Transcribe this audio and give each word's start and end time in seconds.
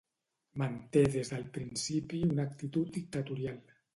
Manté 0.61 1.03
des 1.15 1.29
del 1.33 1.43
principi 1.59 2.21
una 2.31 2.47
actitud 2.51 2.91
dictatorial. 2.99 3.63